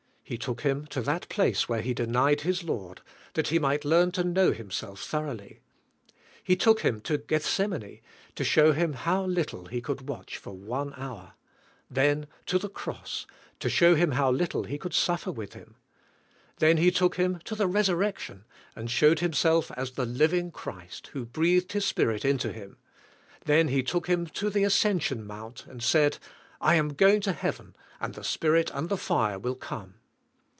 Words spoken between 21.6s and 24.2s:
His Spirit into him; then He took